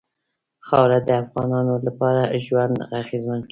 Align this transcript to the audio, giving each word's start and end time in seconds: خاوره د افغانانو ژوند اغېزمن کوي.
خاوره 0.67 0.99
د 1.07 1.09
افغانانو 1.23 1.73
ژوند 2.45 2.75
اغېزمن 3.01 3.39
کوي. 3.45 3.49